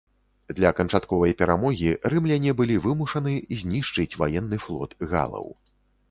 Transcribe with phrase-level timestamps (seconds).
[0.59, 5.45] Для канчатковай перамогі рымляне былі вымушаны знішчыць ваенны флот галаў.